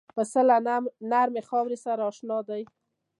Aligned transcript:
پسه 0.15 0.41
له 0.49 0.55
نرمې 1.11 1.41
خاورې 1.49 1.77
سره 1.85 2.01
اشنا 2.09 2.37
دی. 2.49 2.63